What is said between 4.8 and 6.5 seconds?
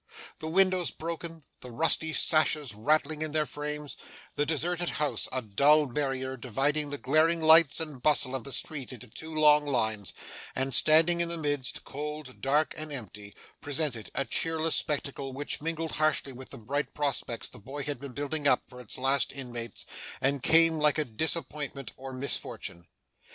house a dull barrier